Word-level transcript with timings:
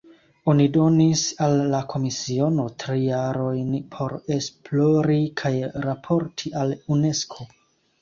Oni 0.51 0.63
donis 0.77 1.25
al 1.47 1.53
la 1.73 1.81
komisiono 1.91 2.65
tri 2.85 3.05
jarojn 3.09 3.71
por 3.95 4.19
esplori 4.41 5.21
kaj 5.45 5.55
raporti 5.89 6.59
al 6.65 6.79
Unesko. 7.01 7.53